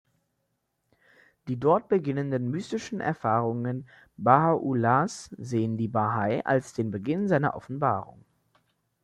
[1.47, 8.17] Die dort beginnenden mystischen Erfahrungen Baha’u’llahs sehen die Bahai als den Beginn seiner Offenbarung.